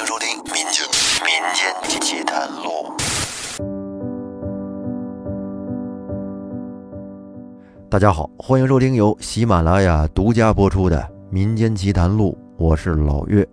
[0.00, 0.86] 迎收听《民间
[1.26, 2.70] 民间奇谈录》。
[7.90, 13.46] 大家好，欢迎收听由喜马拉雅独家播出的《民间奇谈录》，我是老岳。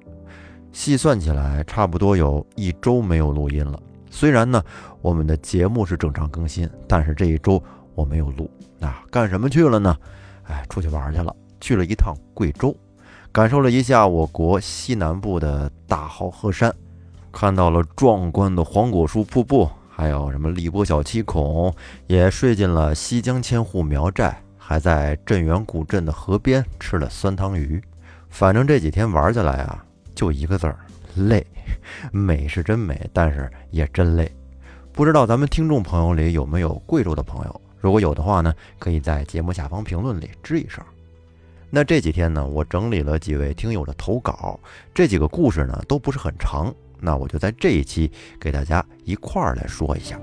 [0.72, 3.78] 细算起来，差不多有一周没有录音了。
[4.10, 4.64] 虽然呢，
[5.02, 7.62] 我们的节目是正常更新，但是这一周
[7.94, 8.50] 我没有录。
[8.80, 9.98] 那干什么去了呢？
[10.44, 12.74] 哎，出去玩去了，去了一趟贵州。
[13.32, 16.74] 感受了一下我国西南部的大好河山，
[17.32, 21.72] 看到了壮观的黄果树瀑布，还有什么荔波小七孔，
[22.08, 27.80] 也睡进了西江千户苗寨，还在镇远古镇的河边吃了酸汤鱼。
[28.30, 29.86] 反正这几天玩下来啊，
[30.16, 30.80] 就一个字儿
[31.16, 31.46] 累。
[32.12, 34.32] 美是真美，但是也真累。
[34.92, 37.62] 不知道咱们听众朋友里有没有贵州的朋友？
[37.80, 40.84] 如果有的话呢，可以在节目下方评论里吱一声。
[41.70, 44.58] 那这几天呢，我整理了几位听友的投稿，
[44.94, 48.10] 这几个故事呢都不是很长，那我就在这一期
[48.40, 50.18] 给大家一块儿来说一下。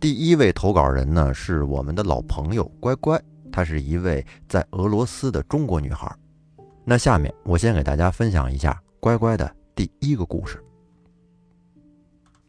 [0.00, 3.20] 第一位投稿人呢是我们的老朋友乖乖，
[3.52, 6.10] 她是一位在俄罗斯的中国女孩。
[6.84, 10.58] 那下面我先给大家分享一下乖乖的第一个故事。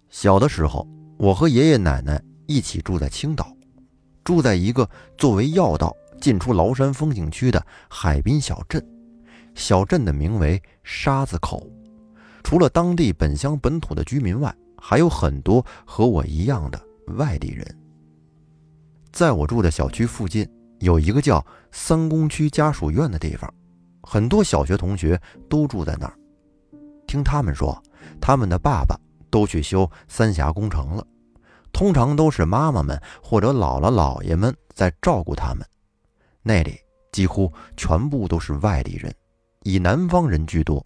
[0.10, 0.88] 小的时候。
[1.18, 3.52] 我和爷爷奶奶一起住在青岛，
[4.24, 4.88] 住在一个
[5.18, 8.84] 作为要道进出崂山风景区的海滨小镇。
[9.56, 11.68] 小镇的名为沙子口。
[12.44, 16.80] 除了当地本乡本土的居民外，还有很多和我一样的
[17.16, 17.66] 外地人。
[19.12, 20.48] 在我住的小区附近，
[20.80, 23.52] 有一个叫三公区家属院的地方，
[24.04, 26.14] 很多小学同学都住在那儿。
[27.08, 27.82] 听他们说，
[28.22, 28.96] 他们的爸爸。
[29.30, 31.06] 都去修三峡工程了，
[31.72, 35.66] 通常都是妈妈们或者姥姥姥爷们在照顾他们。
[36.42, 36.80] 那里
[37.12, 39.14] 几乎全部都是外地人，
[39.64, 40.86] 以南方人居多。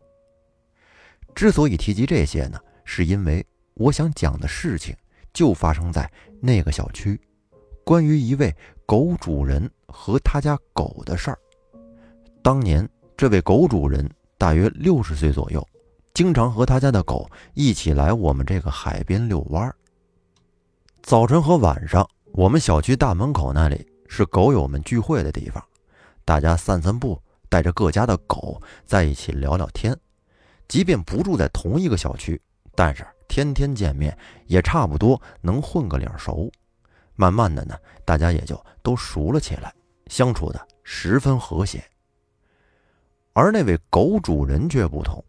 [1.35, 4.95] 之所以提及这些呢，是因为我想讲的事情
[5.33, 7.19] 就发生在那个小区，
[7.85, 8.53] 关于一位
[8.85, 11.39] 狗主人和他家狗的事儿。
[12.43, 15.65] 当年这位狗主人大约六十岁左右。
[16.13, 19.75] 经常和他家的狗一起来我们这个海边遛弯儿。
[21.01, 25.63] 早晨和晚上，我们小区大门口那里是狗友们聚会的地方，
[26.25, 27.19] 大家散散步，
[27.49, 29.97] 带着各家的狗在一起聊聊天。
[30.67, 32.39] 即便不住在同一个小区，
[32.75, 34.15] 但是天天见面，
[34.47, 36.51] 也差不多能混个脸熟。
[37.15, 39.73] 慢慢的呢，大家也就都熟了起来，
[40.07, 41.83] 相处的十分和谐。
[43.33, 45.23] 而那位狗主人却不同。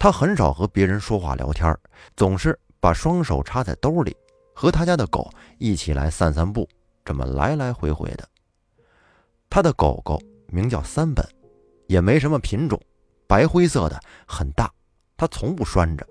[0.00, 1.78] 他很少和别人说话聊天，
[2.16, 4.16] 总是把双手插在兜里，
[4.54, 6.66] 和他家的狗一起来散散步，
[7.04, 8.26] 这么来来回回的。
[9.50, 11.22] 他的狗狗名叫三本，
[11.86, 12.80] 也没什么品种，
[13.26, 14.72] 白灰色的，很大。
[15.18, 16.08] 他从不拴着，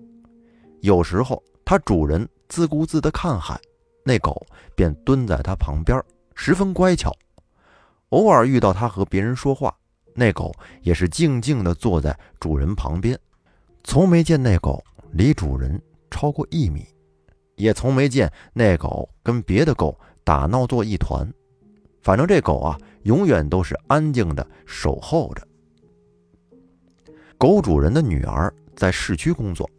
[0.81, 3.59] 有时候他主人自顾自地看海，
[4.05, 4.45] 那狗
[4.75, 5.99] 便蹲在他旁边，
[6.35, 7.11] 十分乖巧。
[8.09, 9.75] 偶尔遇到他和别人说话，
[10.13, 13.19] 那狗也是静静地坐在主人旁边。
[13.83, 15.81] 从没见那狗离主人
[16.11, 16.85] 超过一米，
[17.55, 21.31] 也从没见那狗跟别的狗打闹作一团。
[22.01, 25.45] 反正这狗啊，永远都是安静的守候着。
[27.37, 29.69] 狗主人的女儿在市区工作，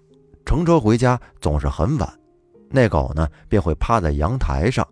[0.44, 2.20] 乘车回家总是很晚，
[2.68, 4.86] 那狗呢便会趴在阳台上，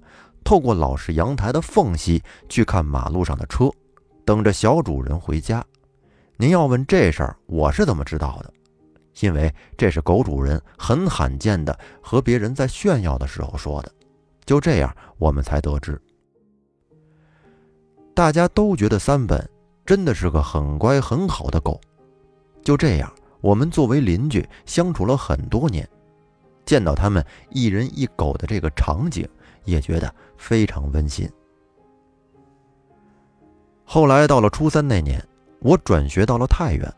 [0.44, 3.70] 透过老式阳台的缝隙去看马路上的车，
[4.24, 5.64] 等着小主人回家。
[6.36, 8.52] 您要问这事儿，我是怎么知道的？
[9.20, 13.92] 因为这是狗主人很罕见的和别人在炫耀的时候说的，
[14.44, 16.00] 就这样我们才得知。
[18.14, 19.48] 大家都觉得三本
[19.86, 21.80] 真的是个很乖很好的狗。
[22.62, 25.88] 就这样，我们作为邻居相处了很多年，
[26.66, 29.26] 见到他们一人一狗的这个场景，
[29.64, 31.28] 也觉得非常温馨。
[33.84, 35.24] 后来到了初三那年，
[35.60, 36.92] 我转学到了太原。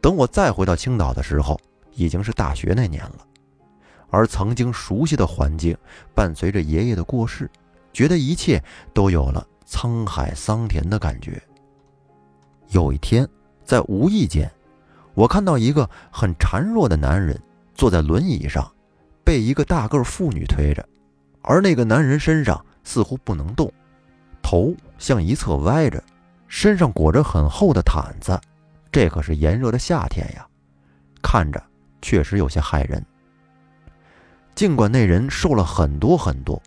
[0.00, 1.60] 等我再回到青岛的时候，
[1.94, 3.26] 已经是大学那年了。
[4.08, 5.76] 而曾经熟悉的环境，
[6.14, 7.50] 伴随着爷爷的过世，
[7.92, 8.62] 觉得一切
[8.94, 11.42] 都有了沧海桑田的感觉。
[12.68, 13.28] 有一天，
[13.64, 14.50] 在无意间，
[15.14, 17.40] 我看到一个很孱弱的男人
[17.74, 18.70] 坐在轮椅上，
[19.24, 20.88] 被一个大个妇女推着，
[21.42, 23.72] 而那个男人身上似乎不能动，
[24.40, 26.02] 头向一侧歪着，
[26.46, 28.40] 身上裹着很厚的毯子。
[28.90, 30.46] 这可是炎热的夏天呀，
[31.22, 31.62] 看着
[32.00, 33.04] 确实有些骇人。
[34.54, 36.60] 尽管那人瘦了很多很多，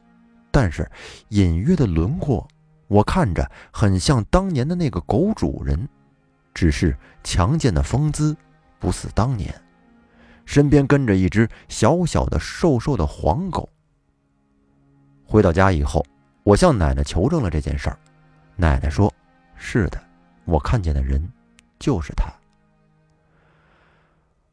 [0.51, 0.89] 但是
[1.29, 2.47] 隐约的轮廓
[2.87, 5.89] 我看着很像当年的那个狗主人，
[6.53, 8.37] 只是强健的风姿
[8.79, 9.53] 不似当年，
[10.45, 13.67] 身边跟着一只小小的、瘦瘦的黄狗。
[15.25, 16.05] 回到家以后，
[16.43, 17.97] 我向奶奶求证了这件事儿，
[18.55, 19.11] 奶奶说
[19.55, 19.99] ：“是的，
[20.45, 21.31] 我看见的人
[21.79, 22.25] 就是他。”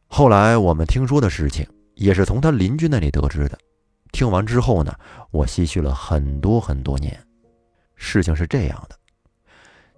[0.08, 3.58] 后来我们听说的事情，也是从他邻居那里得知的。
[4.12, 4.94] 听完之后呢，
[5.30, 7.22] 我唏嘘了很多很多年。
[7.96, 8.96] 事情是这样的，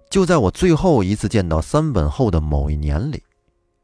[0.09, 3.23] 就在我最后一次见到三本后的某一年里，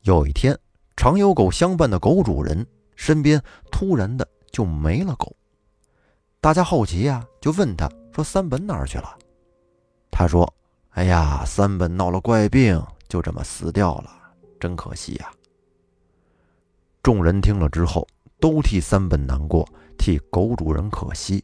[0.02, 0.58] 有一天，
[0.98, 2.66] 常有狗相伴的狗主人
[2.96, 5.34] 身边突然的就没了狗。
[6.42, 9.18] 大家好奇呀，就问他说：“三本哪儿去了？”
[10.12, 10.52] 他说
[10.92, 14.12] ：“哎呀，三本闹了怪病，就这么死掉了，
[14.60, 15.32] 真可惜呀。”
[17.04, 18.08] 众人听了之后，
[18.40, 19.68] 都替三本难过，
[19.98, 21.44] 替狗主人可惜。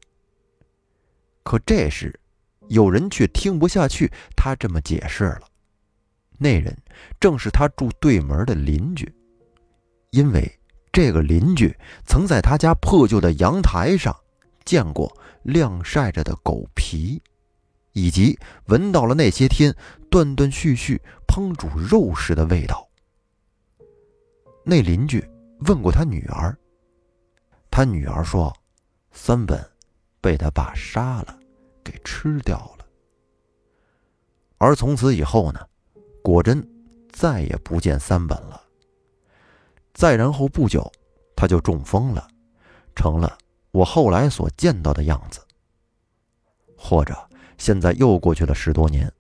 [1.44, 2.20] 可这时，
[2.68, 5.42] 有人却听不下去，他这么解释了。
[6.38, 6.76] 那人
[7.20, 9.14] 正是他住对门的邻居，
[10.10, 10.60] 因为
[10.92, 11.76] 这个邻居
[12.06, 14.16] 曾在他家破旧的阳台上
[14.66, 17.22] 见过晾晒着的狗皮，
[17.94, 19.76] 以及闻到了那些天
[20.10, 22.88] 断断续续烹煮肉时的味道。
[24.64, 25.24] 那邻居
[25.62, 26.58] 问过他女儿，
[27.70, 28.56] 他女儿说
[29.12, 29.64] ：“三本
[30.20, 31.38] 被他爸杀了。”
[31.84, 32.86] 给吃掉了，
[34.60, 35.60] 而从此以后呢，
[36.24, 36.66] 果真
[37.12, 38.62] 再也不见三本了。
[39.92, 40.90] 再然后不久，
[41.36, 42.28] 他就中风了，
[42.96, 43.36] 成了
[43.72, 45.42] 我后来所见到的样子。
[46.78, 47.18] 或者
[47.58, 49.12] 现在又过去了十多年，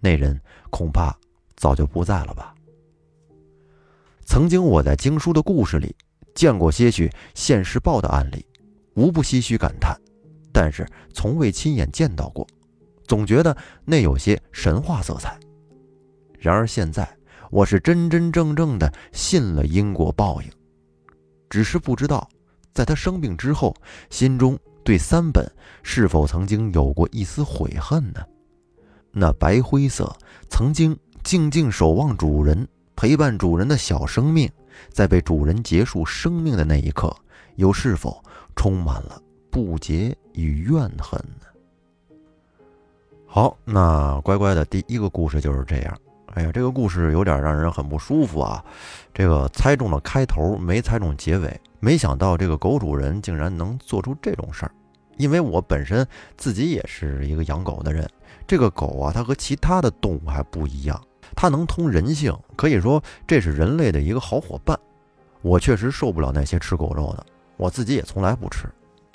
[0.00, 0.40] 那人
[0.70, 1.16] 恐怕
[1.56, 2.54] 早就不在了吧。
[4.24, 5.94] 曾经我在经书的故事里
[6.34, 8.44] 见过些许现世报的案例，
[8.94, 9.98] 无不唏嘘感叹。
[10.52, 12.46] 但是从未亲眼见到过，
[13.06, 15.38] 总觉得那有些神话色彩。
[16.38, 17.08] 然而现在，
[17.50, 20.50] 我是真真正正的信了因果报应，
[21.48, 22.28] 只是不知道，
[22.74, 23.74] 在他生病之后，
[24.10, 24.58] 心中
[24.88, 25.46] 对三本
[25.82, 28.24] 是否曾经有过一丝悔恨呢？
[29.12, 30.10] 那白灰色
[30.48, 34.50] 曾经静静守望主人、陪伴主人的小生命，
[34.88, 37.14] 在被主人结束生命的那一刻，
[37.56, 38.24] 又是否
[38.56, 39.20] 充满了？
[39.50, 42.16] 不解与怨恨呢？
[43.26, 45.98] 好，那乖乖的第一个故事就是这样。
[46.32, 48.64] 哎呀，这个故事有点让人很不舒服啊！
[49.12, 51.60] 这个猜中了开头，没猜中结尾。
[51.78, 54.72] 没想到这个狗主人竟然能做出这种事儿。
[55.18, 56.06] 因为我本身
[56.36, 58.08] 自己也是一个养狗的人，
[58.46, 60.98] 这个狗啊，它和其他的动物还不一样，
[61.36, 64.78] 它能通人性，可以说这是人类的一个好伙伴。
[65.42, 67.26] 我确实受不了那些吃狗肉的，
[67.56, 68.66] 我自己也从来不吃。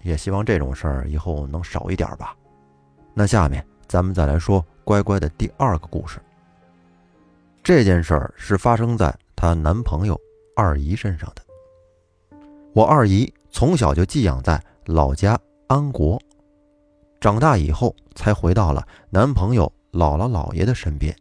[0.03, 2.35] 也希望这种事儿以后能少一点吧。
[3.13, 6.19] 那下面咱们再来说乖乖的第二个故事。
[7.63, 10.19] 这件事儿是发生在她男朋友
[10.57, 11.41] 二姨身上的。
[12.73, 15.39] 我二姨从小就寄养在老家
[15.73, 16.21] 安国，
[17.19, 21.17] 长大以后才回到了男朋友姥姥姥爷的身边。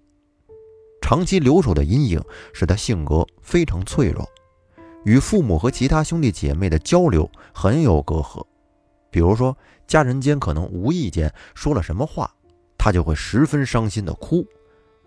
[1.01, 2.23] 长期留守的阴影
[2.53, 4.29] 使他性格非常脆弱，
[5.07, 8.45] 与父母和其他兄弟姐妹的交流很有隔阂。
[9.11, 9.57] 比如说，
[9.87, 12.31] 家人间可能无意间说了什么话，
[12.77, 14.47] 他就会十分伤心的哭，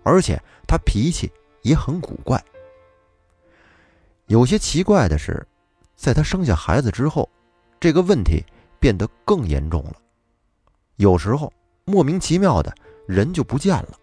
[0.01, 2.43] 而且他脾气也很古怪。
[4.25, 5.45] 有些奇怪的是，
[5.95, 7.29] 在他生下孩子之后，
[7.79, 8.43] 这个问题
[8.85, 9.93] 变得更严重了。
[10.97, 11.51] 有时候
[11.85, 12.71] 莫名其妙的
[13.07, 13.97] 人就不见了，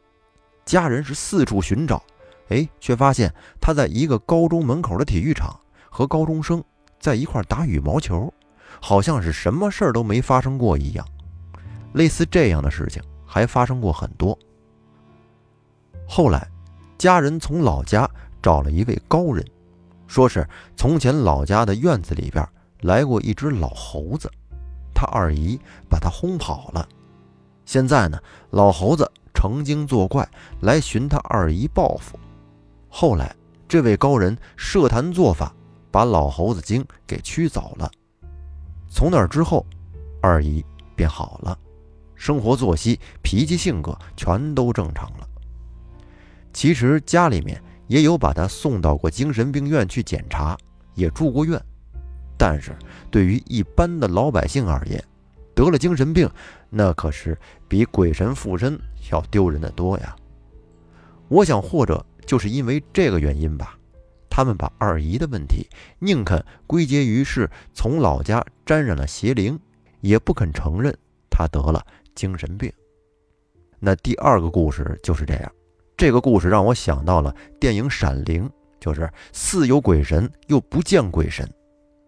[0.65, 2.03] 家人是四处寻找，
[2.49, 5.57] 哎，却发现他在一个高中门口的体育场
[5.89, 6.61] 和高中生
[6.99, 8.29] 在一块打羽毛球。
[8.81, 11.07] 好像是什么事儿都没发生过一样，
[11.93, 14.37] 类似这样的事情还发生过很多。
[16.09, 16.51] 后来，
[16.99, 18.11] 家人从老家
[18.43, 19.47] 找了一位高人，
[20.09, 20.45] 说是
[20.77, 22.45] 从前老家的院子里边
[22.81, 24.29] 来过一只老猴子，
[25.03, 26.89] 他二姨把他轰跑了。
[27.65, 28.17] 现在呢，
[28.51, 30.29] 老猴子成精作怪
[30.61, 32.17] 来寻他二姨报复。
[32.89, 33.35] 后来，
[33.67, 35.53] 这位高人设坛做法，
[35.91, 37.91] 把老猴子精给驱走了。
[38.89, 39.67] 从那之后，
[40.21, 41.59] 二姨便好了，
[42.15, 45.29] 生活作息、脾气、性格全都正常了。
[46.53, 50.57] 其实家里面也有把他送到过精神病院去检查，
[50.95, 51.61] 也住过院。
[52.43, 52.75] 但是
[53.09, 55.01] 对于一般的老百姓而言，
[55.55, 56.29] 得了精神病，
[56.71, 58.77] 那可是比鬼神附身
[59.13, 60.17] 要丢人的多呀。
[61.29, 63.79] 我想，或者就是因为这个原因吧。
[64.29, 65.69] 他们把二姨的问题
[66.01, 69.57] 宁肯归结于是从老家沾染了邪灵，
[70.01, 70.93] 也不肯承认
[71.31, 71.81] 她得了
[72.13, 72.73] 精神病。
[73.79, 75.53] 那第二个故事就是这样。
[75.97, 78.49] 这个故事让我想到了电影《闪灵》，
[78.81, 81.49] 就是似有鬼神又不见鬼神。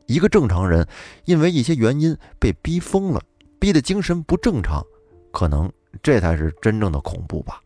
[0.06, 0.87] 一个正常人
[1.25, 3.20] 因为一些原因被逼疯了，
[3.58, 4.84] 逼得精神不正常，
[5.32, 5.70] 可能
[6.02, 7.61] 这才是真正的恐怖吧。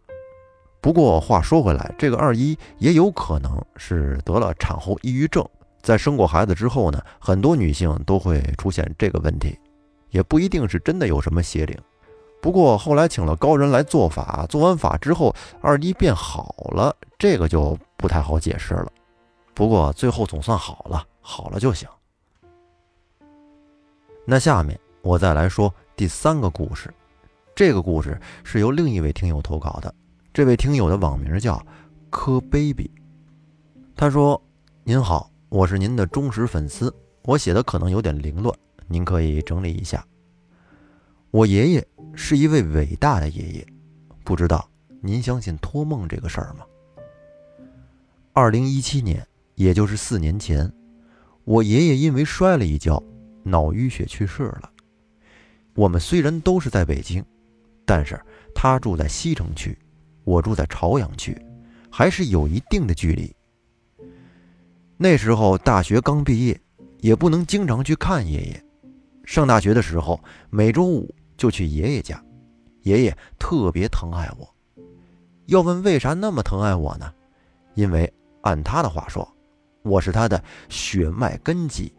[0.81, 5.45] 不过话说回来，这个二一也有可能是得了产后抑郁症，
[5.83, 9.59] 在生过孩子之后呢，很多女性都会出现这个问题，
[10.11, 11.77] 也不一定是真的有什么邪灵。
[12.41, 18.93] 不过后来请了高人来做法，做完法之后，二一变好了，这个就不太好解释了。
[19.55, 21.89] 不过最后总算好了，好了就行。
[24.31, 26.93] 那下面我再来说第三个故事，
[27.55, 29.95] 这个故事是由另一位听友投稿的，
[30.35, 31.59] 这位听友的网名叫
[32.11, 32.91] 柯 baby，
[33.97, 34.39] 他说
[34.85, 38.55] ：“您好，我是您的忠实粉丝，我写的可能有点凌乱，
[38.87, 40.05] 您可以整理一下。”
[41.33, 43.67] 我爷爷是一位伟大的爷爷，
[44.25, 44.69] 不知道
[45.01, 46.67] 您相信托梦这个事儿吗？
[48.35, 50.71] 二零一七年，也就是四年前，
[51.45, 53.03] 我爷爷因为摔了一跤，
[53.49, 54.71] 脑淤血去世了。
[55.75, 57.25] 我们虽然都是在北京，
[57.85, 58.21] 但是
[58.55, 59.79] 他住在西城区，
[60.25, 61.37] 我住在朝阳区，
[61.91, 63.35] 还是有一定的距离。
[64.97, 66.61] 那时候大学刚毕业，
[66.99, 68.65] 也不能经常去看爷爷。
[69.25, 71.15] 上大学的时候，每周五。
[71.39, 72.21] 就去爷爷家，
[72.83, 74.55] 爷爷特别疼爱我。
[75.47, 77.15] 要问为啥那么疼爱我呢？
[77.75, 79.33] 因为按他的话说，
[79.85, 81.95] 我是他的血脉根基。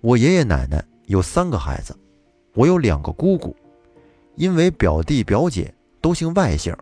[0.00, 1.96] 我爷爷奶奶有三个孩子，
[2.54, 3.54] 我有两个姑姑。
[4.36, 6.76] 因为表弟表姐都姓外姓，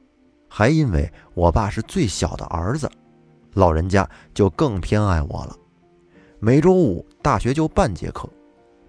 [0.48, 2.90] 还因为我爸是最小的儿子，
[3.54, 5.56] 老人家就更偏爱我了。
[6.38, 8.28] 每周五大学就半节课，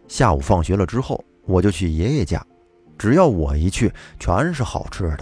[0.07, 1.23] 下午放学了之后。
[1.45, 2.45] 我就去爷爷家，
[2.97, 5.19] 只要我一去，全是好吃的。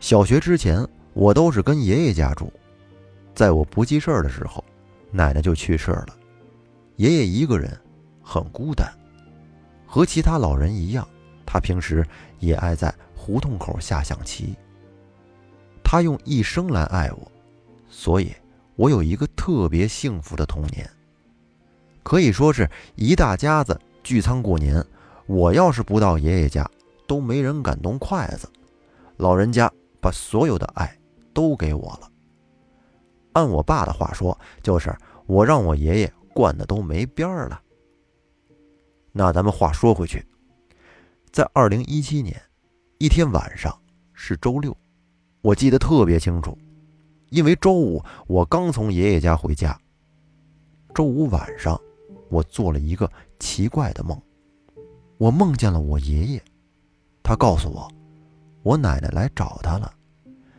[0.00, 2.52] 小学之前，我都是跟爷爷家住。
[3.34, 4.62] 在我不记事儿的时候，
[5.10, 6.08] 奶奶就去世了，
[6.96, 7.74] 爷爷一个人
[8.24, 8.90] 很孤单。
[9.86, 11.06] 和其他老人一样，
[11.46, 12.04] 他平时
[12.40, 14.56] 也爱在胡同口下象棋。
[15.84, 17.30] 他用一生来爱我，
[17.88, 18.34] 所以
[18.74, 20.90] 我有一个特别幸福的童年。
[22.02, 24.84] 可以说是一大家子聚餐过年。
[25.26, 26.68] 我要是不到爷爷家，
[27.06, 28.50] 都没人敢动筷子。
[29.16, 30.98] 老人家把所有的爱
[31.32, 32.10] 都给我了。
[33.32, 34.94] 按我爸的话说，就是
[35.26, 37.60] 我让我爷爷惯的都没边儿了。
[39.16, 40.26] 那咱们话说回去，
[41.30, 42.34] 在二零一七年
[42.98, 43.72] 一天晚上
[44.12, 44.76] 是周六，
[45.40, 46.58] 我记得特别清楚，
[47.30, 49.78] 因为周五我刚从爷爷家回家。
[50.92, 51.80] 周五晚上，
[52.28, 54.20] 我做了一个奇怪的梦。
[55.16, 56.42] 我梦见了我爷爷，
[57.22, 57.88] 他告诉我，
[58.64, 59.94] 我奶奶来找他了，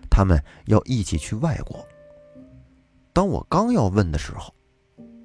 [0.10, 1.86] 他们要一起去外国。
[3.12, 4.56] 当我刚要问的时候，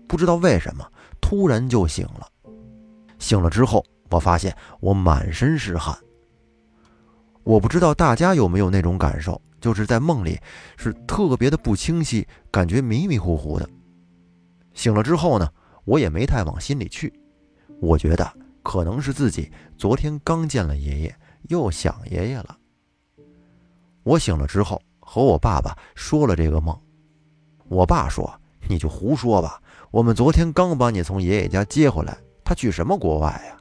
[0.08, 0.84] 不知道为什么
[1.20, 2.28] 突然就醒了。
[3.20, 5.96] 醒了之后，我发现我满身是汗。
[7.44, 10.36] 我不知道大家有没有那种感受，就是在梦里
[10.76, 13.70] 是特别的不清晰，感觉迷迷糊糊的。
[14.74, 15.48] 醒了之后呢，
[15.84, 17.12] 我也没太往心里去，
[17.80, 18.28] 我觉得。
[18.62, 21.16] 可能是自己昨天刚见了爷爷，
[21.48, 22.58] 又想爷爷了。
[24.02, 26.78] 我醒了之后和我爸爸说了这个梦，
[27.68, 28.30] 我爸说
[28.68, 29.60] ：“你就胡说吧，
[29.90, 32.18] 我们昨天刚把你从爷爷家接回来，
[32.50, 33.56] 他去什么国外呀？”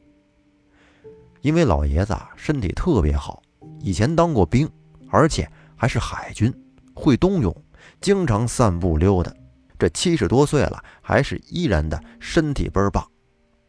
[1.41, 3.39] 因为老爷子啊身体特别好，
[3.81, 4.67] 以前当过兵，
[5.09, 6.51] 而且还是海军，
[6.95, 7.55] 会冬泳，
[8.01, 9.31] 经常散步溜达。
[9.77, 13.07] 这七十多岁了，还是依然的身体倍儿棒。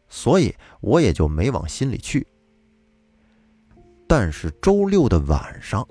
[0.09, 2.25] 所以我也就没往心里去。
[4.07, 5.87] 但是周六的晚上，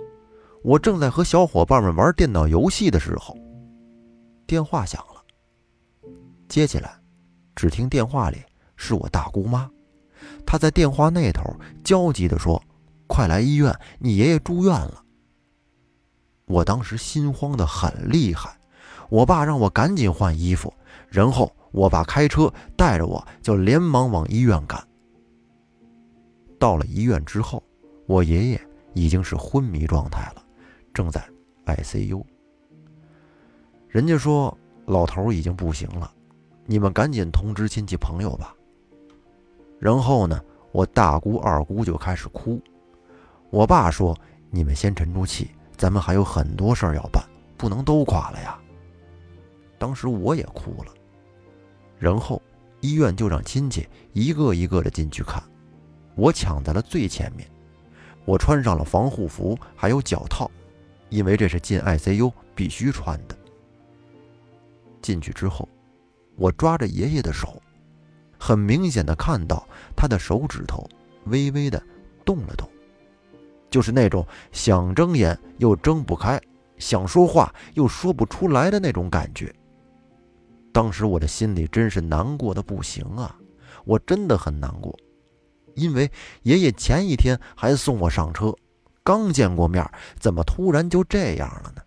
[0.64, 3.38] 我正在和小伙伴们玩电脑游戏的时候，
[4.44, 5.24] 电话响了。
[6.48, 7.00] 接起来，
[7.54, 8.38] 只听电话里
[8.80, 9.70] 是我大姑妈，
[10.46, 12.60] 她在电话那头焦急地说
[13.06, 15.04] ：“快来医院，你爷爷住院了。”
[16.48, 18.58] 我当时心慌的很厉害，
[19.10, 20.72] 我爸让我赶紧换衣服，
[21.10, 21.54] 然后。
[21.72, 24.84] 我爸开车带着我，就连忙往医院赶。
[26.58, 27.62] 到了医院之后，
[28.08, 28.60] 我爷爷
[28.92, 30.44] 已经是昏迷状态了，
[30.92, 31.24] 正在
[31.66, 32.24] ICU。
[33.86, 36.12] 人家说老头已经不行了，
[36.66, 38.52] 你们赶紧通知亲戚朋友吧。
[39.80, 40.38] 然后呢，
[40.70, 42.60] 我大姑二姑就开始哭。
[43.48, 44.16] 我爸说
[44.50, 47.24] ：“你们先沉住气，咱们还有很多事儿要办，
[47.56, 48.56] 不能都垮了呀。”
[49.78, 50.92] 当时我也哭了。
[51.98, 52.40] 然后，
[52.80, 55.42] 医院就让亲戚一个一个的进去看，
[56.14, 57.50] 我抢在了最前面。
[58.26, 60.48] 我穿上了防护服，还有脚套，
[61.08, 63.36] 因为这是进 ICU 必须穿的。
[65.00, 65.66] 进去之后，
[66.36, 67.60] 我抓着爷爷的手，
[68.40, 70.88] 很明显的看到他的手指头
[71.26, 71.80] 微微的
[72.24, 72.66] 动了动，
[73.68, 76.40] 就是那种想睁眼又睁不开，
[76.78, 79.54] 想说话又说不出来的那种感觉。
[80.72, 83.36] 当时我的心里真是难过的不行啊，
[83.84, 84.98] 我真的很难过。
[85.74, 86.10] 因为
[86.42, 88.54] 爷爷前一天还送我上车，
[89.04, 91.82] 刚见过面，怎么突然就这样了呢？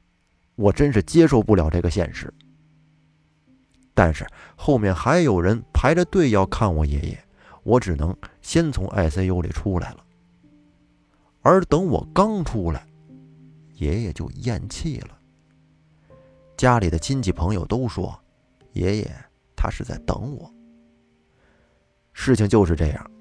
[0.55, 2.31] 我真是接受不了这个现实。
[3.93, 7.17] 但是后面还有人排着队要看我爷爷，
[7.63, 10.03] 我只能先从 ICU 里出来了。
[11.41, 12.87] 而等我刚出来，
[13.75, 15.19] 爷爷就咽气了。
[16.55, 18.17] 家里的亲戚朋友都说，
[18.71, 19.11] 爷爷
[19.55, 20.51] 他是在等我。
[22.13, 23.11] 事情就是这样。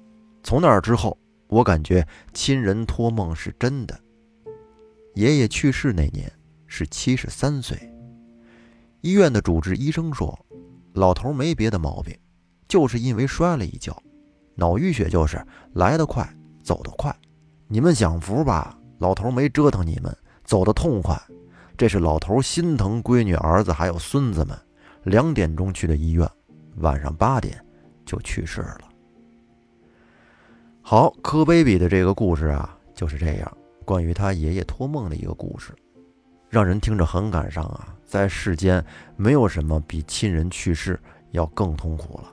[0.43, 3.99] 从那之后，我感觉亲人托梦是真的。
[5.15, 6.31] 爷爷去世那年
[6.65, 7.77] 是七十三岁，
[9.01, 10.37] 医院的主治医生说，
[10.93, 12.17] 老头没别的毛病，
[12.67, 13.95] 就是因为摔了一跤，
[14.55, 16.27] 脑淤血就是来得快，
[16.61, 17.15] 走得快。
[17.67, 21.19] 你们享福吧，老头没折腾你们，走得痛快。
[21.75, 24.57] 这是老头心疼闺女、儿子还有孙子们。
[25.03, 26.29] 两点钟去的医院，
[26.77, 27.59] 晚上八点
[28.05, 28.81] 就去世了。
[30.81, 35.73] 好，柯 baby 的这个故事啊，就是这样，关于他爷爷托梦的一个故事，
[36.49, 37.92] 让人听着很感伤啊。
[38.05, 38.83] 在世间，
[39.15, 40.99] 没有什么比亲人去世
[41.31, 42.31] 要更痛苦了。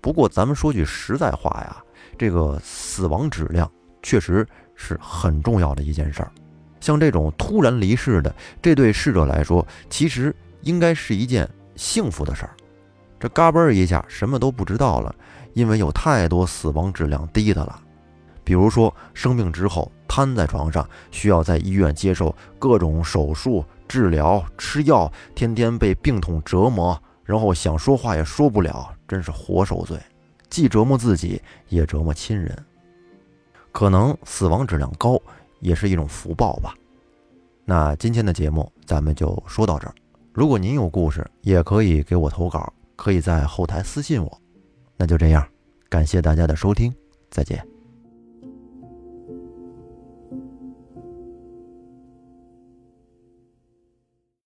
[0.00, 1.76] 不过，咱们说句实在话呀，
[2.18, 3.70] 这个死亡质量
[4.02, 6.30] 确实是很重要的一件事儿。
[6.80, 12.56] 像这种突然离世的，这对逝者来说，其实应该是一件幸福的事儿。
[13.18, 15.14] 这嘎嘣一下，什么都不知道了。
[15.52, 17.78] 因为有太多死亡质量低的了，
[18.44, 29.98] 比如说生病之后瘫在床上，需要在医院接受各种手术、治疗、吃药，天天被病痛折磨，然后想说话也说不了，真是活受罪，
[30.48, 32.56] 既折磨自己，也折磨亲人。
[33.72, 35.20] 可能死亡质量高
[35.58, 36.72] 也是一种福报吧。
[37.64, 39.94] 那今天的节目咱们就说到这儿。
[40.32, 44.40] 如果您有故事，也可以给我投稿，可以在后台私信我。
[44.96, 45.44] 那就这样，
[45.88, 46.94] 感谢大家的收听，
[47.28, 47.79] 再见。